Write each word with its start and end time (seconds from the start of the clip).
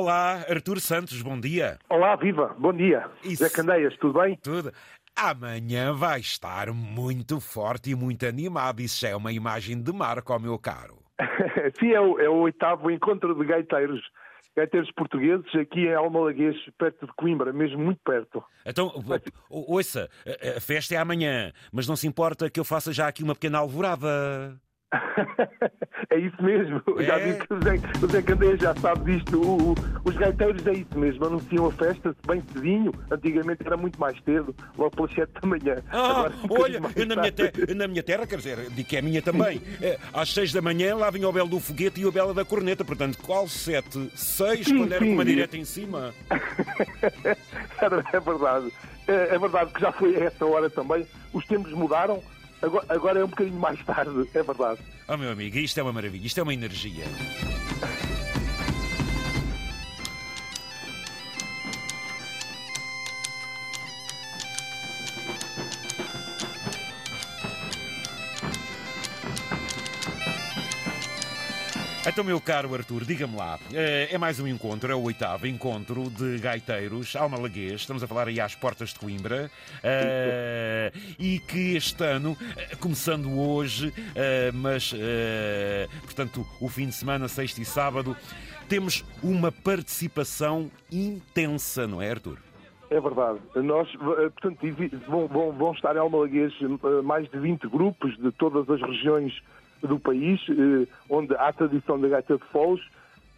Olá, 0.00 0.46
Artur 0.48 0.80
Santos, 0.80 1.20
bom 1.20 1.38
dia. 1.38 1.78
Olá, 1.86 2.16
viva, 2.16 2.56
bom 2.58 2.72
dia. 2.72 3.06
Isso. 3.22 3.44
Zé 3.44 3.50
Candeias, 3.50 3.94
tudo 3.98 4.18
bem? 4.18 4.34
Tudo. 4.42 4.72
Amanhã 5.14 5.92
vai 5.92 6.20
estar 6.20 6.72
muito 6.72 7.38
forte 7.38 7.90
e 7.90 7.94
muito 7.94 8.24
animado. 8.24 8.80
Isso 8.80 8.98
já 8.98 9.10
é 9.10 9.14
uma 9.14 9.30
imagem 9.30 9.78
de 9.78 9.92
marca, 9.92 10.38
meu 10.38 10.58
caro. 10.58 11.02
Sim, 11.78 11.92
é 11.92 12.00
o, 12.00 12.18
é 12.18 12.30
o 12.30 12.36
oitavo 12.36 12.90
encontro 12.90 13.34
de 13.34 13.44
gaiteiros, 13.44 14.00
gaiteiros 14.56 14.90
portugueses 14.92 15.54
aqui 15.54 15.80
em 15.80 15.92
Almalaguês, 15.92 16.56
perto 16.78 17.04
de 17.06 17.12
Coimbra, 17.12 17.52
mesmo 17.52 17.84
muito 17.84 18.00
perto. 18.02 18.42
Então, 18.64 18.90
ouça, 19.50 20.08
a 20.56 20.60
festa 20.62 20.94
é 20.94 20.96
amanhã, 20.96 21.52
mas 21.70 21.86
não 21.86 21.94
se 21.94 22.06
importa 22.06 22.48
que 22.48 22.58
eu 22.58 22.64
faça 22.64 22.90
já 22.90 23.06
aqui 23.06 23.22
uma 23.22 23.34
pequena 23.34 23.58
alvorada. 23.58 24.58
é 26.10 26.18
isso 26.18 26.42
mesmo, 26.42 26.82
É? 26.98 27.02
já 27.04 27.18
vi 27.18 27.34
que 27.34 27.52
o 27.54 27.62
Zé, 27.62 27.74
o 28.02 28.06
Zé 28.08 28.22
Candeias 28.22 28.60
já 28.60 28.74
sabe 28.76 29.12
disto. 29.12 29.40
O- 29.40 29.72
o- 29.72 29.74
os 30.04 30.16
gaiteiros 30.16 30.66
é 30.66 30.72
isso 30.72 30.98
mesmo, 30.98 31.24
anunciam 31.26 31.66
a 31.66 31.72
festa 31.72 32.14
bem 32.26 32.42
cedinho. 32.52 32.92
Antigamente 33.10 33.62
era 33.64 33.76
muito 33.76 34.00
mais 34.00 34.16
cedo, 34.24 34.54
logo 34.76 34.90
pelas 34.96 35.12
7 35.14 35.30
da 35.40 35.46
manhã. 35.48 35.76
Ah, 35.92 36.10
Agora, 36.10 36.32
um 36.50 36.62
olha, 36.62 36.80
na, 36.80 37.16
minha 37.16 37.32
te- 37.32 37.74
na 37.74 37.86
minha 37.88 38.02
terra, 38.02 38.26
quer 38.26 38.36
dizer, 38.38 38.70
digo 38.70 38.88
que 38.88 38.96
é 38.96 38.98
a 38.98 39.02
minha 39.02 39.22
também. 39.22 39.62
É, 39.80 39.98
às 40.12 40.32
seis 40.34 40.52
da 40.52 40.60
manhã 40.60 40.96
lá 40.96 41.08
vinha 41.10 41.28
o 41.28 41.32
belo 41.32 41.48
do 41.48 41.60
foguete 41.60 42.00
e 42.00 42.06
o 42.06 42.10
belo 42.12 42.34
da 42.34 42.44
corneta. 42.44 42.84
Portanto, 42.84 43.18
qual 43.22 43.46
sete? 43.48 44.10
Seis, 44.16 44.66
Sim, 44.66 44.78
quando 44.78 44.92
era 44.92 44.98
com 45.00 45.06
sim. 45.06 45.12
uma 45.14 45.24
direta 45.24 45.56
em 45.56 45.64
cima. 45.64 46.12
É 48.12 48.20
verdade. 48.20 48.72
É, 49.08 49.34
é 49.34 49.38
verdade 49.38 49.72
que 49.72 49.80
já 49.80 49.90
foi 49.92 50.14
a 50.16 50.24
essa 50.24 50.44
hora 50.44 50.68
também. 50.68 51.06
Os 51.32 51.44
tempos 51.46 51.72
mudaram, 51.72 52.22
agora, 52.62 52.86
agora 52.88 53.20
é 53.20 53.24
um 53.24 53.28
bocadinho 53.28 53.58
mais 53.58 53.82
tarde, 53.84 54.28
é 54.34 54.42
verdade. 54.42 54.80
Oh, 55.08 55.16
meu 55.16 55.30
amigo, 55.30 55.58
isto 55.58 55.78
é 55.78 55.82
uma 55.82 55.92
maravilha, 55.92 56.26
isto 56.26 56.38
é 56.38 56.42
uma 56.42 56.54
energia. 56.54 57.04
Então, 72.08 72.24
meu 72.24 72.40
caro 72.40 72.74
Arthur, 72.74 73.04
diga-me 73.04 73.36
lá, 73.36 73.58
eh, 73.74 74.08
é 74.10 74.16
mais 74.16 74.40
um 74.40 74.48
encontro, 74.48 74.90
é 74.90 74.94
o 74.94 75.02
oitavo 75.02 75.46
encontro 75.46 76.08
de 76.08 76.38
gaiteiros 76.38 77.14
almalaguês, 77.14 77.82
estamos 77.82 78.02
a 78.02 78.06
falar 78.06 78.26
aí 78.26 78.40
às 78.40 78.54
portas 78.54 78.94
de 78.94 78.98
Coimbra, 78.98 79.50
eh, 79.82 80.90
e 81.18 81.38
que 81.40 81.76
este 81.76 82.02
ano, 82.02 82.34
eh, 82.56 82.74
começando 82.80 83.38
hoje, 83.38 83.92
mas, 84.54 84.94
portanto, 86.04 86.46
o 86.58 86.68
fim 86.70 86.86
de 86.86 86.94
semana, 86.94 87.28
sexta 87.28 87.60
e 87.60 87.66
sábado, 87.66 88.16
temos 88.66 89.04
uma 89.22 89.52
participação 89.52 90.70
intensa, 90.90 91.86
não 91.86 92.00
é, 92.00 92.10
Arthur? 92.10 92.38
É 92.88 92.98
verdade. 92.98 93.40
Nós, 93.56 93.88
portanto, 93.92 94.58
vão, 95.06 95.72
estar 95.72 95.94
em 95.94 95.98
Almalaguês 95.98 96.52
mais 97.04 97.30
de 97.30 97.38
20 97.38 97.68
grupos 97.68 98.16
de 98.16 98.32
todas 98.32 98.68
as 98.70 98.80
regiões 98.80 99.38
do 99.82 99.98
país, 99.98 100.40
eh, 100.48 100.86
onde 101.08 101.34
há 101.34 101.52
tradição 101.52 102.00
da 102.00 102.08
gaita 102.08 102.36
de 102.36 102.44
foles, 102.44 102.82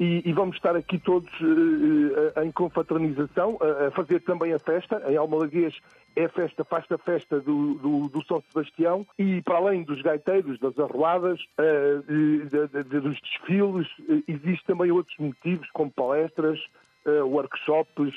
e, 0.00 0.22
e 0.28 0.32
vamos 0.32 0.56
estar 0.56 0.74
aqui 0.74 0.98
todos 0.98 1.30
eh, 1.40 2.32
eh, 2.36 2.44
em 2.44 2.50
confraternização, 2.50 3.58
a, 3.60 3.88
a 3.88 3.90
fazer 3.92 4.20
também 4.20 4.52
a 4.52 4.58
festa. 4.58 5.02
Em 5.08 5.16
Almalaguês 5.16 5.78
é 6.16 6.24
a 6.24 6.28
festa, 6.28 6.64
faz 6.64 6.84
a 6.90 6.98
festa 6.98 7.40
do, 7.40 7.74
do, 7.74 8.08
do 8.08 8.24
São 8.24 8.42
Sebastião, 8.48 9.06
e 9.18 9.40
para 9.42 9.56
além 9.56 9.82
dos 9.84 10.02
gaiteiros, 10.02 10.58
das 10.58 10.78
arruadas, 10.78 11.40
dos 13.00 13.20
desfiles, 13.20 13.88
existe 14.28 14.64
também 14.66 14.90
outros 14.90 15.16
motivos, 15.18 15.70
como 15.72 15.90
palestras, 15.90 16.60
workshops, 17.06 18.12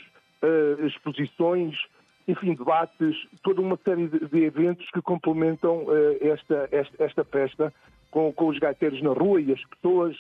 exposições, 0.86 1.78
enfim, 2.28 2.54
debates, 2.54 3.16
toda 3.42 3.62
uma 3.62 3.78
série 3.78 4.10
de, 4.10 4.44
eventos 4.44 4.90
que 4.92 5.02
complementam 5.02 5.86
esta, 6.20 6.68
esta, 6.72 7.04
esta 7.04 7.24
festa 7.24 7.74
com, 8.16 8.32
com 8.32 8.48
os 8.48 8.58
gaiteiros 8.58 9.02
na 9.04 9.10
rua 9.12 9.42
e 9.42 9.52
as 9.52 9.62
pessoas, 9.66 10.16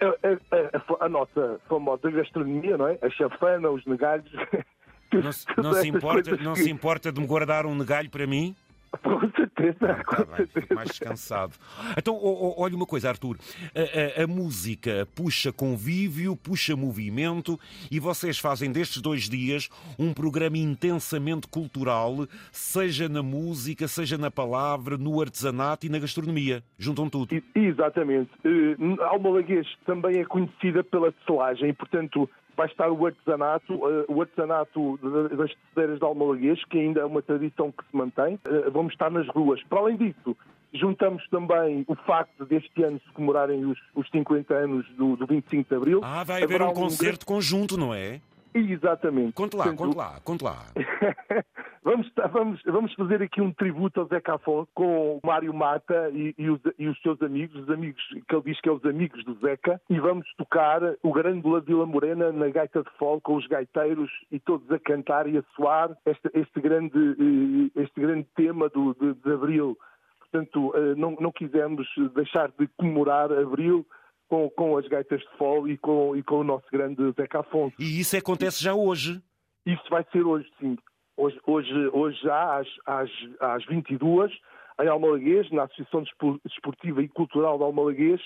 a, 0.00 0.06
a- 0.06 0.96
a- 1.00 1.04
a 1.04 1.08
nossa 1.10 1.60
famosa 1.68 2.10
gastronomia, 2.10 2.78
não 2.78 2.88
é? 2.88 2.98
A 3.02 3.10
chafana, 3.10 3.68
os 3.68 3.84
negalhos. 3.84 4.32
Não, 5.12 5.30
se- 5.30 5.46
não 5.58 5.72
se, 5.74 5.86
importa, 5.86 6.36
não 6.38 6.54
que- 6.54 6.62
se 6.64 6.70
importa 6.70 7.12
de 7.12 7.20
me 7.20 7.26
guardar 7.26 7.66
um 7.66 7.74
negalho 7.76 8.10
para 8.10 8.26
mim? 8.26 8.52
Com 9.02 9.20
certeza, 9.32 9.92
Ah, 9.92 10.04
com 10.04 10.16
tá 10.16 10.24
bem, 10.24 10.46
fico 10.46 10.52
certeza. 10.52 10.74
mais 10.74 10.88
descansado. 10.88 11.54
Então, 11.96 12.18
olha 12.56 12.76
uma 12.76 12.86
coisa, 12.86 13.08
Arthur. 13.08 13.36
A, 13.74 14.20
a- 14.20 14.24
a 14.24 14.26
música 14.26 15.06
puxa 15.14 15.52
convívio, 15.52 16.36
puxa 16.36 16.76
movimento 16.76 17.58
e 17.90 17.98
vocês 18.00 18.38
fazem 18.38 18.70
destes 18.72 19.00
dois 19.02 19.28
dias 19.28 19.68
um 19.98 20.12
programa 20.12 20.56
intensamente 20.58 21.46
cultural, 21.48 22.26
seja 22.52 23.08
na 23.08 23.22
música, 23.22 23.86
seja 23.88 24.16
na 24.18 24.30
palavra, 24.30 24.96
no 24.96 25.20
artesanato 25.20 25.86
e 25.86 25.88
na 25.88 25.98
gastronomia. 25.98 26.62
Juntam 26.78 27.08
tudo. 27.10 27.34
E- 27.34 27.42
Exatamente. 27.54 28.30
Eh, 28.44 28.76
Almalaguês 29.04 29.66
também 29.86 30.18
é 30.20 30.24
conhecida 30.24 30.84
pela 30.84 31.12
selagem 31.26 31.70
e, 31.70 31.72
portanto, 31.72 32.28
vai 32.56 32.66
estar 32.66 32.90
o 32.90 33.06
artesanato, 33.06 33.72
eh, 33.72 34.04
o 34.08 34.20
artesanato 34.20 34.98
das 35.36 35.52
tecedeiras 35.54 35.98
de 35.98 36.04
Almalaguês, 36.04 36.64
que 36.66 36.78
ainda 36.78 37.00
é 37.00 37.04
uma 37.04 37.22
tradição 37.22 37.72
que 37.72 37.84
se 37.84 37.96
mantém. 37.96 38.38
Eh, 38.44 38.70
Vamos 38.70 38.92
estar 38.92 39.10
nas 39.10 39.26
ruas. 39.28 39.62
Para 39.64 39.80
além 39.80 39.96
disso, 39.96 40.36
juntamos 40.72 41.26
também 41.28 41.84
o 41.86 41.94
facto 41.94 42.44
deste 42.44 42.82
ano 42.82 43.00
se 43.00 43.12
comemorarem 43.12 43.64
os, 43.64 43.78
os 43.94 44.08
50 44.10 44.54
anos 44.54 44.86
do, 44.96 45.16
do 45.16 45.26
25 45.26 45.68
de 45.68 45.74
Abril. 45.74 46.00
Ah, 46.02 46.24
vai 46.24 46.42
haver 46.42 46.56
Haverá 46.56 46.70
um 46.70 46.74
concerto 46.74 47.24
conjunto, 47.26 47.76
não 47.76 47.94
é? 47.94 48.20
Exatamente. 48.54 49.32
Conte 49.32 49.56
lá, 49.56 49.64
Portanto, 49.64 49.78
conte 49.78 49.96
lá, 49.96 50.20
conte 50.22 50.44
lá. 50.44 50.66
vamos, 51.84 52.10
vamos, 52.32 52.62
vamos 52.64 52.94
fazer 52.94 53.22
aqui 53.22 53.40
um 53.40 53.52
tributo 53.52 54.00
ao 54.00 54.06
Zeca 54.06 54.34
Afonso 54.34 54.68
com 54.74 55.16
o 55.16 55.20
Mário 55.24 55.52
Mata 55.52 56.10
e, 56.10 56.34
e 56.36 56.48
os, 56.48 56.60
e 56.78 56.88
os 56.88 57.00
seus 57.02 57.20
amigos, 57.22 57.62
os 57.62 57.70
amigos 57.70 58.02
que 58.26 58.34
ele 58.34 58.42
diz 58.44 58.60
que 58.60 58.68
é 58.68 58.72
os 58.72 58.84
amigos 58.84 59.22
do 59.24 59.34
Zeca, 59.34 59.80
e 59.90 60.00
vamos 60.00 60.26
tocar 60.36 60.80
o 61.02 61.12
Grândola 61.12 61.60
Vila 61.60 61.86
Morena 61.86 62.32
na 62.32 62.48
gaita 62.48 62.82
de 62.82 62.90
fole 62.98 63.20
com 63.20 63.36
os 63.36 63.46
gaiteiros 63.46 64.10
e 64.32 64.40
todos 64.40 64.68
a 64.70 64.78
cantar 64.78 65.28
e 65.28 65.38
a 65.38 65.42
soar 65.54 65.96
este, 66.06 66.30
este 66.32 66.60
grande, 66.60 66.98
eh, 66.98 67.82
este 67.82 68.00
grande 68.00 68.26
tema 68.34 68.68
do, 68.70 68.94
de, 68.94 69.14
de 69.14 69.32
Abril. 69.32 69.76
Portanto, 70.18 70.72
eh, 70.74 70.94
não, 70.96 71.16
não 71.20 71.30
quisemos 71.30 71.86
deixar 72.14 72.50
de 72.58 72.66
comemorar 72.78 73.30
Abril 73.30 73.86
com, 74.28 74.48
com 74.50 74.76
as 74.78 74.88
gaitas 74.88 75.20
de 75.20 75.38
fole 75.38 75.74
e 75.74 75.78
com, 75.78 76.16
e 76.16 76.22
com 76.22 76.40
o 76.40 76.44
nosso 76.44 76.66
grande 76.72 77.12
Zeca 77.12 77.40
Afonso. 77.40 77.76
E 77.78 78.00
isso 78.00 78.16
acontece 78.16 78.62
já 78.62 78.74
hoje. 78.74 79.22
Isso 79.66 79.84
vai 79.90 80.04
ser 80.12 80.22
hoje, 80.22 80.48
sim. 80.58 80.76
Hoje, 81.16 81.40
hoje, 81.46 81.88
hoje 81.92 82.18
já, 82.22 82.58
às, 82.58 82.68
às, 82.86 83.10
às 83.40 83.64
22 83.66 84.32
em 84.80 84.88
Almalaguês, 84.88 85.50
na 85.52 85.64
Associação 85.64 86.02
Despo- 86.02 86.40
Desportiva 86.44 87.02
e 87.02 87.08
Cultural 87.08 87.56
de 87.58 87.64
Almalaguês, 87.64 88.20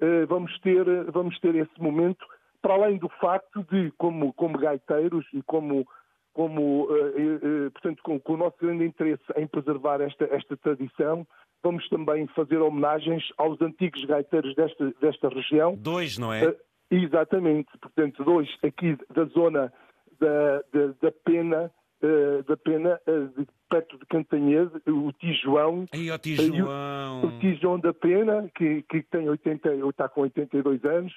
eh, 0.00 0.24
vamos 0.26 0.56
ter, 0.60 0.84
vamos 1.10 1.38
ter 1.40 1.54
esse 1.56 1.80
momento, 1.80 2.24
para 2.62 2.74
além 2.74 2.98
do 2.98 3.08
facto 3.20 3.64
de, 3.70 3.90
como, 3.98 4.32
como 4.34 4.56
gaiteiros 4.58 5.26
e 5.34 5.42
como, 5.42 5.84
como 6.32 6.86
eh, 6.90 7.20
eh, 7.66 7.70
portanto, 7.70 8.00
com, 8.04 8.20
com 8.20 8.34
o 8.34 8.36
nosso 8.36 8.56
grande 8.60 8.84
interesse 8.84 9.24
em 9.36 9.46
preservar 9.48 10.00
esta, 10.00 10.24
esta 10.26 10.56
tradição, 10.56 11.26
vamos 11.62 11.88
também 11.88 12.26
fazer 12.28 12.58
homenagens 12.58 13.24
aos 13.36 13.60
antigos 13.60 14.04
gaiteiros 14.04 14.54
desta, 14.54 14.92
desta 15.00 15.28
região, 15.28 15.74
Dois, 15.76 16.16
não 16.16 16.32
é? 16.32 16.54
Exatamente, 16.90 17.68
portanto, 17.80 18.24
dois 18.24 18.48
aqui 18.64 18.96
da 19.14 19.24
zona 19.26 19.72
da, 20.20 20.58
da, 20.72 20.86
da 21.02 21.12
Pena, 21.24 21.70
uh, 22.02 22.42
da 22.44 22.56
Pena 22.56 23.00
uh, 23.06 23.28
de, 23.40 23.46
perto 23.68 23.98
de 23.98 24.06
Cantanhede, 24.06 24.72
o 24.88 25.12
Tijoão, 25.12 25.84
ó 25.92 25.96
e 25.96 26.10
o- 26.10 26.18
Tijoão. 26.18 27.24
o 27.24 27.38
Tijoão 27.40 27.78
da 27.78 27.92
Pena, 27.94 28.50
que, 28.56 28.82
que 28.82 29.02
tem 29.04 29.28
80, 29.28 29.70
ou 29.84 29.90
está 29.90 30.08
com 30.08 30.22
82 30.22 30.84
anos, 30.84 31.12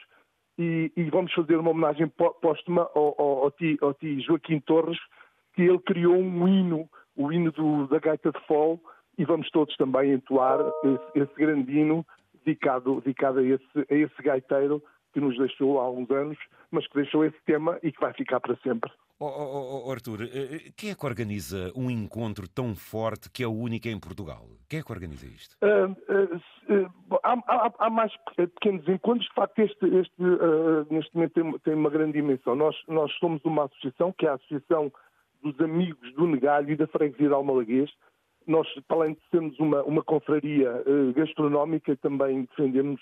e, 0.57 0.91
e 0.95 1.03
vamos 1.09 1.33
fazer 1.33 1.55
uma 1.57 1.71
homenagem 1.71 2.07
pó- 2.07 2.29
póstuma 2.41 2.88
ao, 2.94 3.16
ao, 3.19 3.44
ao, 3.45 3.51
ti, 3.51 3.77
ao 3.81 3.94
ti 3.94 4.19
Joaquim 4.21 4.59
Torres, 4.59 5.00
que 5.56 5.63
ele 5.63 5.80
criou 5.80 6.15
um 6.15 6.47
hino, 6.47 6.88
o 7.15 7.31
hino 7.31 7.51
do, 7.51 7.88
da 7.88 8.00
Gaita 8.00 8.31
de 8.31 8.39
Fol, 8.47 8.79
e 9.18 9.25
vamos 9.25 9.50
todos 9.51 9.75
também 9.77 10.12
entoar 10.13 10.59
esse, 10.83 11.19
esse 11.24 11.33
grande 11.36 11.71
hino 11.71 12.06
dedicado, 12.45 13.01
dedicado 13.01 13.39
a, 13.39 13.44
esse, 13.44 13.63
a 13.89 13.95
esse 13.95 14.21
gaiteiro 14.24 14.81
que 15.13 15.19
nos 15.21 15.38
deixou 15.38 15.80
há 15.80 15.89
uns 15.89 16.10
anos, 16.12 16.38
mas 16.71 16.88
que 16.88 16.95
deixou 16.95 17.24
esse 17.24 17.38
tema 17.45 17.77
e 17.83 17.92
que 17.92 18.00
vai 18.01 18.13
ficar 18.13 18.39
para 18.39 18.56
sempre. 18.57 18.92
Oh, 19.19 19.25
oh, 19.27 19.83
oh, 19.88 19.92
Arthur, 19.92 20.24
eh, 20.24 20.71
quem 20.75 20.89
é 20.89 20.95
que 20.95 21.06
organiza 21.06 21.71
um 21.77 21.89
encontro 21.89 22.45
tão 22.50 22.75
forte 22.75 23.30
que 23.31 23.44
é 23.44 23.48
o 23.48 23.54
único 23.54 23.88
em 23.88 23.98
Portugal? 23.98 24.42
Quem 24.68 24.80
é 24.80 24.83
que 24.83 24.92
organiza 24.92 25.25
isto? 25.27 25.56
Ah, 25.62 25.88
se- 26.68 26.88
ah, 27.24 27.30
há, 27.48 27.68
há- 27.68 27.74
há 27.80 27.89
mais 27.89 28.12
pe- 28.36 28.48
pequenos 28.48 28.86
encontros, 28.89 29.27
de 29.27 29.33
facto, 29.36 29.60
este, 29.60 29.86
este, 29.86 30.13
ah, 30.19 30.86
neste 30.89 31.15
momento 31.15 31.33
tem, 31.33 31.60
tem 31.60 31.74
uma 31.75 31.89
grande 31.89 32.13
dimensão. 32.13 32.56
Nós, 32.56 32.75
nós 32.88 33.13
somos 33.19 33.39
uma 33.45 33.65
associação, 33.65 34.12
que 34.18 34.25
é 34.25 34.30
a 34.30 34.33
Associação 34.33 34.92
dos 35.42 35.57
Amigos 35.62 36.12
do 36.15 36.27
Negalho 36.27 36.71
e 36.71 36.75
da 36.75 36.88
Freguesia 36.88 37.27
de 37.27 37.33
Almalaguês. 37.33 37.89
Nós, 38.45 38.68
para 38.89 38.98
além 38.98 39.13
de 39.13 39.21
sermos 39.31 39.57
uma, 39.60 39.83
uma 39.83 40.04
confraria 40.04 40.69
ah, 40.69 41.13
gastronómica, 41.15 41.95
também 41.98 42.44
defendemos 42.45 43.00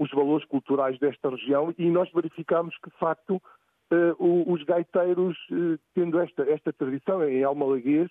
os 0.00 0.10
valores 0.10 0.46
culturais 0.46 0.98
desta 0.98 1.28
região 1.28 1.72
e 1.78 1.90
nós 1.90 2.10
verificamos 2.12 2.74
que, 2.78 2.90
de 2.90 2.96
facto, 2.96 3.36
uh, 3.36 4.52
os 4.52 4.64
gaiteiros, 4.64 5.36
uh, 5.50 5.78
tendo 5.94 6.18
esta, 6.18 6.42
esta 6.50 6.72
tradição 6.72 7.22
em 7.22 7.44
Almalaguês, 7.44 8.10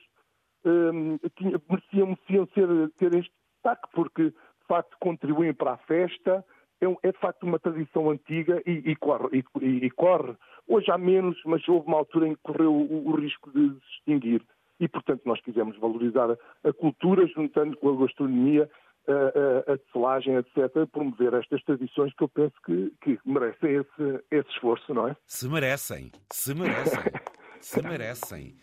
tinha, 1.38 1.60
mereciam, 1.70 2.08
mereciam 2.08 2.48
ser, 2.54 2.90
ter 2.98 3.16
este 3.16 3.34
destaque, 3.54 3.88
porque 3.94 4.24
de 4.26 4.68
facto 4.68 4.96
contribuem 5.00 5.54
para 5.54 5.74
a 5.74 5.78
festa, 5.78 6.46
é, 6.82 6.86
é 7.08 7.12
de 7.12 7.18
facto 7.18 7.44
uma 7.44 7.60
tradição 7.60 8.10
antiga 8.10 8.62
e, 8.66 8.92
e, 8.92 8.96
corre, 8.96 9.44
e, 9.62 9.86
e, 9.86 9.90
corre. 9.90 10.36
Hoje 10.68 10.92
há 10.92 10.98
menos, 10.98 11.40
mas 11.46 11.68
houve 11.68 11.88
uma 11.88 11.98
altura 11.98 12.28
em 12.28 12.36
que 12.36 12.42
correu 12.42 12.74
o, 12.74 13.10
o 13.10 13.16
risco 13.16 13.52
de 13.52 13.70
se 13.70 13.92
extinguir. 13.98 14.44
E, 14.80 14.88
portanto, 14.88 15.22
nós 15.26 15.42
quisemos 15.42 15.78
valorizar 15.78 16.38
a 16.64 16.74
cultura, 16.74 17.28
juntando 17.28 17.76
com 17.78 17.90
a 17.90 17.98
gastronomia, 17.98 18.70
a, 19.08 19.72
a, 19.72 19.74
a 19.74 19.78
tecelagem, 19.78 20.36
etc., 20.36 20.88
promover 20.92 21.34
estas 21.34 21.64
tradições 21.64 22.14
que 22.16 22.24
eu 22.24 22.30
penso 22.30 22.54
que, 22.66 22.94
que 23.02 23.20
merecem 23.26 23.76
esse, 23.76 24.24
esse 24.32 24.50
esforço, 24.50 24.94
não 24.94 25.08
é? 25.08 25.16
Se 25.26 25.48
merecem, 25.48 26.12
se 26.32 26.54
merecem, 26.54 27.04
se 27.62 27.82
merecem. 27.82 28.56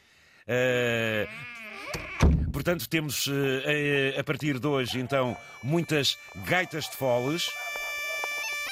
Uh, 0.49 1.27
portanto, 2.53 2.89
temos 2.89 3.27
uh, 3.27 4.19
a 4.19 4.25
partir 4.25 4.59
de 4.59 4.67
hoje, 4.67 5.01
então, 5.01 5.37
muitas 5.63 6.19
gaitas 6.47 6.85
de 6.85 6.97
foles. 6.97 7.49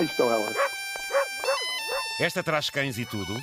Aí 0.00 0.06
estão 0.06 0.30
elas. 0.30 0.56
Esta 2.20 2.42
traz 2.42 2.70
cães 2.70 2.98
e 2.98 3.06
tudo. 3.06 3.34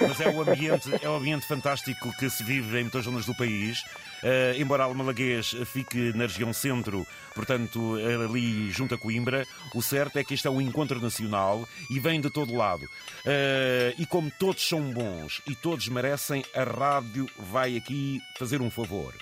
Mas 0.00 0.20
é 0.20 0.28
o 0.28 0.40
ambiente, 0.40 0.90
é 1.02 1.08
o 1.08 1.16
ambiente 1.16 1.46
fantástico 1.46 2.12
que 2.16 2.28
se 2.30 2.42
vive 2.42 2.78
em 2.78 2.82
muitas 2.82 3.04
zonas 3.04 3.26
do 3.26 3.34
país. 3.34 3.82
Uh, 4.22 4.58
embora 4.58 4.84
Almalaguês 4.84 5.54
fique 5.66 6.12
na 6.14 6.24
região 6.24 6.52
centro, 6.52 7.06
portanto, 7.34 7.96
ali 8.24 8.70
junto 8.70 8.94
a 8.94 8.98
Coimbra, 8.98 9.46
o 9.74 9.82
certo 9.82 10.18
é 10.18 10.24
que 10.24 10.34
isto 10.34 10.48
é 10.48 10.50
um 10.50 10.60
encontro 10.60 11.00
nacional 11.00 11.68
e 11.90 12.00
vem 12.00 12.20
de 12.20 12.30
todo 12.30 12.54
lado. 12.54 12.84
Uh, 12.84 13.94
e 13.98 14.06
como 14.06 14.30
todos 14.30 14.66
são 14.66 14.80
bons 14.92 15.42
e 15.46 15.54
todos 15.54 15.88
merecem, 15.88 16.44
a 16.54 16.64
rádio 16.64 17.28
vai 17.38 17.76
aqui 17.76 18.20
fazer 18.38 18.62
um 18.62 18.70
favor. 18.70 19.14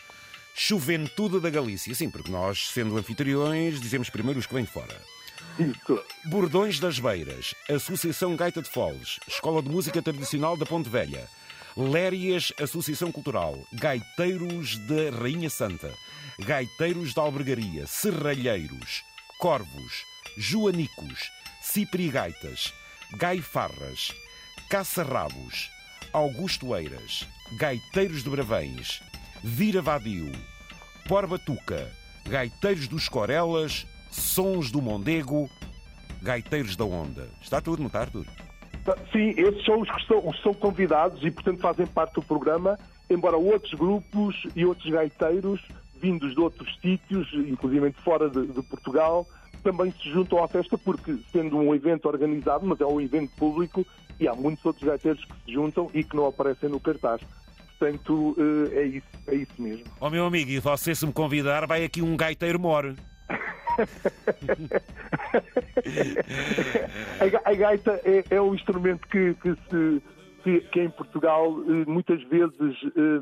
Juventude 0.55 1.41
da 1.41 1.51
Galícia. 1.51 1.95
Sim, 1.95 2.11
porque 2.11 2.31
nós, 2.31 2.69
sendo 2.69 2.97
anfitriões, 2.97 3.81
dizemos 3.81 4.11
primeiro 4.11 4.39
os 4.39 4.47
que 4.47 4.55
vêm 4.55 4.65
de 4.65 4.71
fora. 4.71 5.01
Isso. 5.59 6.03
Bordões 6.27 6.81
das 6.81 6.99
Beiras, 6.99 7.55
Associação 7.69 8.35
Gaita 8.37 8.63
de 8.63 8.71
Foles, 8.71 9.19
Escola 9.29 9.63
de 9.63 9.69
Música 9.69 10.01
Tradicional 10.01 10.57
da 10.57 10.65
Ponte 10.65 10.89
Velha, 10.89 11.29
Lérias 11.77 12.53
Associação 12.61 13.13
Cultural, 13.13 13.59
Gaiteiros 13.73 14.79
da 14.87 15.11
Rainha 15.19 15.51
Santa, 15.51 15.93
Gaiteiros 16.39 17.15
da 17.15 17.23
Albergaria, 17.23 17.87
Serralheiros, 17.87 19.03
Corvos, 19.39 19.93
Joanicos, 20.37 21.31
Ciprigaitas, 21.61 22.73
Gaifarras, 23.13 24.13
Caçarrabos, 24.71 25.71
Augusto 26.13 26.75
Eiras, 26.75 27.27
Gaiteiros 27.59 28.23
de 28.23 28.31
Bravães, 28.31 29.03
Vira 29.43 29.83
Vadio, 29.83 30.33
Porbatuca, 31.07 31.91
Gaiteiros 32.25 32.89
dos 32.89 33.09
Corelas, 33.09 33.87
Sons 34.13 34.71
do 34.71 34.81
Mondego, 34.81 35.49
Gaiteiros 36.23 36.77
da 36.77 36.85
Onda. 36.85 37.29
Está 37.41 37.61
tudo, 37.61 37.81
não 37.81 37.87
está, 37.89 38.01
Arthur? 38.01 38.27
Sim, 39.13 39.31
esses 39.37 39.65
são 39.65 39.81
os 39.81 39.91
que 39.91 40.07
são, 40.07 40.33
são 40.43 40.55
convidados 40.55 41.25
e, 41.25 41.31
portanto, 41.31 41.61
fazem 41.61 41.87
parte 41.87 42.15
do 42.15 42.23
programa, 42.23 42.79
embora 43.09 43.37
outros 43.37 43.73
grupos 43.75 44.47
e 44.57 44.65
outros 44.65 44.91
gaiteiros, 44.91 45.61
vindos 46.01 46.35
de 46.35 46.41
outros 46.41 46.77
sítios, 46.81 47.33
inclusive 47.33 47.93
fora 48.05 48.29
de, 48.29 48.47
de 48.47 48.63
Portugal, 48.63 49.27
também 49.63 49.93
se 49.93 50.11
juntam 50.11 50.43
à 50.43 50.49
festa, 50.49 50.77
porque, 50.77 51.17
sendo 51.31 51.57
um 51.57 51.75
evento 51.75 52.07
organizado, 52.07 52.67
mas 52.67 52.81
é 52.81 52.87
um 52.87 53.01
evento 53.01 53.33
público, 53.37 53.87
e 54.19 54.27
há 54.27 54.35
muitos 54.35 54.65
outros 54.65 54.85
gaiteiros 54.85 55.25
que 55.25 55.35
se 55.45 55.53
juntam 55.53 55.89
e 55.95 56.03
que 56.03 56.17
não 56.17 56.27
aparecem 56.27 56.69
no 56.69 56.81
cartaz. 56.81 57.21
Portanto, 57.79 58.37
eh, 58.39 58.79
é 58.79 58.85
isso, 58.85 59.07
é 59.29 59.35
isso 59.35 59.63
mesmo. 59.63 59.85
Ó 60.01 60.07
oh, 60.07 60.11
meu 60.11 60.25
amigo, 60.25 60.51
e 60.51 60.59
você 60.59 60.95
se 60.95 61.07
me 61.07 61.13
convidar, 61.13 61.67
vai 61.67 61.85
aqui 61.85 62.03
um 62.03 62.17
gaiteiro 62.17 62.59
more. 62.59 62.95
A, 67.45 67.55
gaita 67.55 68.01
é, 68.05 68.25
é 68.31 68.41
um 68.41 68.55
instrumento 68.55 69.07
que, 69.09 69.35
que 69.35 69.55
se 69.69 70.03
que, 70.43 70.81
em 70.81 70.91
Portugal 70.91 71.55
eh, 71.69 71.85
muitas 71.87 72.23
vezes 72.25 72.77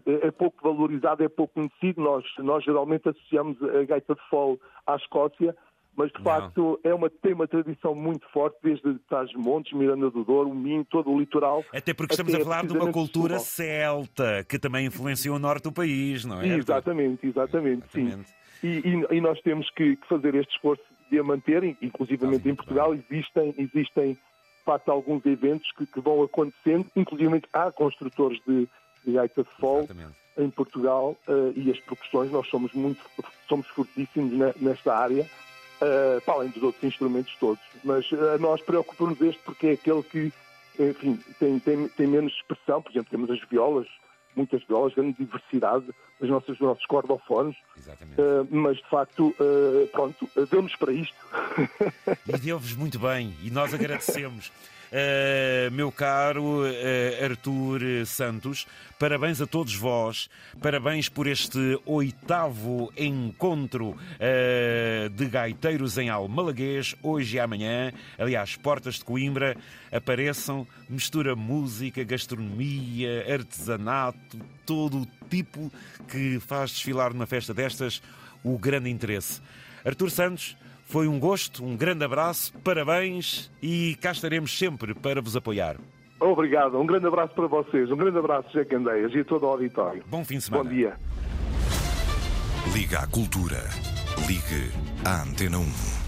eh, 0.06 0.26
é 0.26 0.30
pouco 0.30 0.56
valorizado, 0.62 1.22
é 1.22 1.28
pouco 1.28 1.54
conhecido. 1.54 2.00
Nós, 2.00 2.24
nós 2.38 2.64
geralmente 2.64 3.08
associamos 3.08 3.62
a 3.62 3.84
gaita 3.84 4.14
de 4.14 4.20
fole 4.30 4.58
à 4.86 4.96
Escócia, 4.96 5.54
mas 5.96 6.10
de 6.12 6.18
Não. 6.18 6.24
facto 6.24 6.80
é 6.82 6.94
uma, 6.94 7.10
tem 7.10 7.34
uma 7.34 7.46
tradição 7.46 7.94
muito 7.94 8.26
forte, 8.32 8.56
desde 8.62 8.98
Trás-Montes, 9.00 9.72
Miranda 9.72 10.10
do 10.10 10.24
Douro, 10.24 10.50
o 10.50 10.54
Minho, 10.54 10.84
todo 10.84 11.10
o 11.10 11.18
litoral. 11.18 11.64
Até 11.74 11.92
porque 11.92 12.14
estamos 12.14 12.32
até 12.32 12.42
a 12.42 12.44
falar 12.44 12.66
de 12.66 12.72
uma 12.72 12.90
cultura 12.90 13.38
celta 13.38 14.44
que 14.48 14.58
também 14.58 14.86
influenciou 14.86 15.36
o 15.36 15.38
norte 15.38 15.64
do 15.64 15.72
país, 15.72 16.24
não 16.24 16.40
é? 16.40 16.46
Exatamente, 16.56 17.26
exatamente, 17.26 17.84
exatamente. 17.98 18.24
sim. 18.24 18.39
E, 18.62 18.66
e, 18.66 19.16
e 19.16 19.20
nós 19.20 19.40
temos 19.40 19.70
que, 19.70 19.96
que, 19.96 20.06
fazer 20.06 20.34
este 20.34 20.54
esforço 20.54 20.82
de 21.10 21.18
a 21.18 21.24
manter, 21.24 21.64
inclusivamente 21.82 22.48
em 22.48 22.54
Portugal. 22.54 22.94
Existem, 22.94 23.54
existem 23.58 24.12
de 24.14 24.64
facto 24.64 24.90
alguns 24.90 25.24
eventos 25.26 25.70
que, 25.72 25.86
que 25.86 26.00
vão 26.00 26.22
acontecendo, 26.22 26.86
inclusive 26.94 27.42
há 27.52 27.72
construtores 27.72 28.40
de, 28.46 28.68
de 29.04 29.12
gaita 29.12 29.42
de 29.42 29.50
fall 29.58 29.88
em 30.38 30.50
Portugal 30.50 31.16
uh, 31.28 31.52
e 31.56 31.70
as 31.70 31.80
percussões, 31.80 32.30
nós 32.30 32.46
somos 32.48 32.72
muito 32.72 33.00
somos 33.48 33.66
fortíssimos 33.68 34.32
nesta 34.60 34.94
área, 34.94 35.22
uh, 35.24 36.20
para 36.24 36.34
além 36.34 36.50
dos 36.50 36.62
outros 36.62 36.84
instrumentos 36.84 37.34
todos. 37.38 37.62
Mas 37.82 38.10
uh, 38.12 38.38
nós 38.38 38.62
preocupamos 38.62 39.20
este 39.20 39.42
porque 39.42 39.68
é 39.68 39.72
aquele 39.72 40.02
que, 40.02 40.32
enfim, 40.78 41.18
tem, 41.38 41.58
tem, 41.58 41.88
tem 41.88 42.06
menos 42.06 42.32
expressão, 42.34 42.80
por 42.80 42.92
exemplo, 42.92 43.10
temos 43.10 43.30
as 43.30 43.40
violas, 43.48 43.88
muitas 44.36 44.62
violas, 44.64 44.94
grande 44.94 45.16
diversidade 45.18 45.86
dos 46.20 46.28
nossos, 46.28 46.48
dos 46.48 46.60
nossos 46.60 46.86
cordofones. 46.86 47.56
Exatamente. 47.76 48.20
Uh, 48.20 48.48
mas, 48.50 48.76
de 48.76 48.88
facto, 48.88 49.28
uh, 49.28 49.86
pronto, 49.92 50.28
deu-nos 50.50 50.76
para 50.76 50.92
isto. 50.92 51.16
E 52.26 52.38
deu-vos 52.38 52.74
muito 52.74 52.98
bem, 52.98 53.34
e 53.42 53.50
nós 53.50 53.74
agradecemos. 53.74 54.52
Uh, 54.90 55.70
meu 55.70 55.92
caro 55.92 56.62
uh, 56.62 57.24
Artur 57.24 57.80
Santos, 58.06 58.66
parabéns 58.98 59.40
a 59.40 59.46
todos 59.46 59.72
vós, 59.72 60.28
parabéns 60.60 61.08
por 61.08 61.28
este 61.28 61.78
oitavo 61.86 62.92
encontro 62.96 63.90
uh, 63.90 65.08
de 65.10 65.26
gaiteiros 65.26 65.96
em 65.96 66.08
Almalaguês, 66.08 66.96
hoje 67.04 67.36
e 67.36 67.40
amanhã, 67.40 67.92
ali 68.18 68.34
às 68.34 68.56
portas 68.56 68.96
de 68.96 69.04
Coimbra. 69.04 69.56
Apareçam, 69.92 70.66
mistura 70.88 71.36
música, 71.36 72.02
gastronomia, 72.02 73.32
artesanato, 73.32 74.40
todo 74.66 75.02
o 75.02 75.08
tipo 75.28 75.70
que 76.08 76.40
faz 76.40 76.72
desfilar 76.72 77.12
numa 77.12 77.26
festa 77.26 77.54
destas 77.54 78.02
o 78.42 78.58
grande 78.58 78.90
interesse. 78.90 79.40
Artur 79.84 80.10
Santos, 80.10 80.56
foi 80.90 81.06
um 81.06 81.20
gosto, 81.20 81.64
um 81.64 81.76
grande 81.76 82.04
abraço, 82.04 82.52
parabéns 82.64 83.50
e 83.62 83.96
cá 84.00 84.10
estaremos 84.10 84.58
sempre 84.58 84.92
para 84.92 85.22
vos 85.22 85.36
apoiar. 85.36 85.76
Obrigado, 86.18 86.78
um 86.78 86.84
grande 86.84 87.06
abraço 87.06 87.32
para 87.32 87.46
vocês, 87.46 87.90
um 87.90 87.96
grande 87.96 88.18
abraço, 88.18 88.48
José 88.52 88.64
Candeias 88.64 89.14
e 89.14 89.20
a 89.20 89.24
todo 89.24 89.46
o 89.46 89.50
auditório. 89.50 90.02
Bom 90.06 90.24
fim 90.24 90.38
de 90.38 90.44
semana. 90.44 90.64
Bom 90.64 90.70
dia. 90.70 90.96
Liga 92.74 92.98
à 92.98 93.06
Cultura. 93.06 93.62
Ligue 94.26 94.70
à 95.04 95.22
Antena 95.22 95.58
1. 95.58 95.99